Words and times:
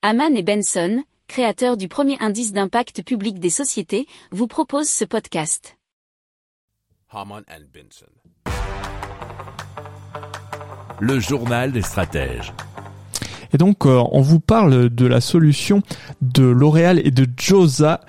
Haman 0.00 0.36
et 0.36 0.44
Benson, 0.44 1.02
créateurs 1.26 1.76
du 1.76 1.88
premier 1.88 2.16
indice 2.20 2.52
d'impact 2.52 3.02
public 3.02 3.40
des 3.40 3.50
sociétés, 3.50 4.06
vous 4.30 4.46
proposent 4.46 4.88
ce 4.88 5.04
podcast. 5.04 5.76
Haman 7.10 7.42
and 7.50 7.64
Benson. 7.74 8.06
Le 11.00 11.18
journal 11.18 11.72
des 11.72 11.82
stratèges. 11.82 12.52
Et 13.52 13.58
donc, 13.58 13.86
euh, 13.86 14.04
on 14.12 14.20
vous 14.20 14.38
parle 14.38 14.88
de 14.88 15.06
la 15.06 15.20
solution 15.20 15.82
de 16.20 16.44
L'Oréal 16.44 17.04
et 17.04 17.10
de 17.10 17.26
Josa 17.36 18.00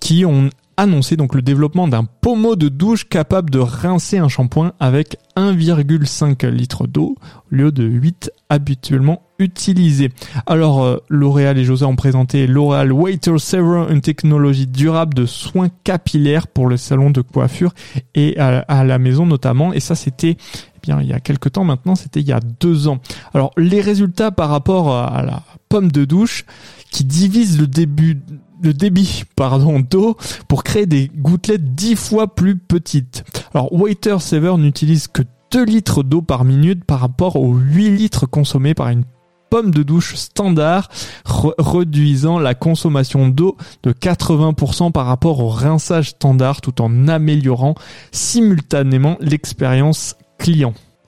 qui 0.00 0.24
ont 0.24 0.50
annoncé 0.76 1.16
donc 1.16 1.34
le 1.34 1.42
développement 1.42 1.88
d'un 1.88 2.04
pommeau 2.04 2.56
de 2.56 2.68
douche 2.68 3.08
capable 3.08 3.50
de 3.50 3.58
rincer 3.58 4.18
un 4.18 4.28
shampoing 4.28 4.72
avec 4.78 5.16
1,5 5.36 6.46
litre 6.48 6.86
d'eau 6.86 7.16
au 7.50 7.54
lieu 7.54 7.72
de 7.72 7.84
8 7.84 8.30
habituellement 8.48 9.22
utilisés. 9.38 10.10
Alors 10.46 10.84
euh, 10.84 10.98
L'Oréal 11.08 11.58
et 11.58 11.64
Josa 11.64 11.86
ont 11.86 11.96
présenté 11.96 12.46
L'Oréal 12.46 12.92
Waiter 12.92 13.38
Saver, 13.38 13.86
une 13.90 14.00
technologie 14.00 14.66
durable 14.66 15.14
de 15.14 15.26
soins 15.26 15.68
capillaires 15.84 16.46
pour 16.46 16.68
le 16.68 16.76
salon 16.76 17.10
de 17.10 17.20
coiffure 17.20 17.74
et 18.14 18.38
à, 18.38 18.60
à 18.60 18.84
la 18.84 18.98
maison 18.98 19.26
notamment. 19.26 19.72
Et 19.72 19.80
ça 19.80 19.94
c'était 19.94 20.36
eh 20.38 20.78
bien 20.82 21.00
il 21.00 21.08
y 21.08 21.12
a 21.12 21.20
quelques 21.20 21.52
temps 21.52 21.64
maintenant, 21.64 21.94
c'était 21.94 22.20
il 22.20 22.28
y 22.28 22.32
a 22.32 22.40
deux 22.40 22.88
ans. 22.88 22.98
Alors 23.34 23.50
les 23.56 23.80
résultats 23.80 24.30
par 24.30 24.50
rapport 24.50 24.94
à 24.94 25.22
la 25.22 25.42
pomme 25.68 25.90
de 25.90 26.04
douche 26.04 26.44
qui 26.90 27.04
divise 27.04 27.60
le 27.60 27.66
début 27.66 28.20
le 28.62 28.72
débit 28.74 29.24
pardon 29.36 29.80
d'eau 29.80 30.16
pour 30.48 30.64
créer 30.64 30.86
des 30.86 31.10
gouttelettes 31.14 31.74
dix 31.74 31.96
fois 31.96 32.34
plus 32.34 32.56
petites. 32.56 33.24
Alors 33.54 33.72
Waiter 33.72 34.16
Saver 34.20 34.56
n'utilise 34.58 35.08
que 35.08 35.22
2 35.52 35.64
litres 35.64 36.02
d'eau 36.02 36.22
par 36.22 36.44
minute 36.44 36.84
par 36.84 37.00
rapport 37.00 37.36
aux 37.36 37.54
8 37.54 37.90
litres 37.90 38.26
consommés 38.26 38.74
par 38.74 38.88
une 38.88 39.04
pomme 39.48 39.70
de 39.70 39.82
douche 39.82 40.16
standard, 40.16 40.88
réduisant 41.24 42.38
la 42.38 42.54
consommation 42.54 43.28
d'eau 43.28 43.56
de 43.84 43.92
80% 43.92 44.90
par 44.90 45.06
rapport 45.06 45.40
au 45.40 45.48
rinçage 45.48 46.10
standard 46.10 46.60
tout 46.60 46.82
en 46.82 47.08
améliorant 47.08 47.74
simultanément 48.10 49.16
l'expérience 49.20 50.16
client. 50.38 50.74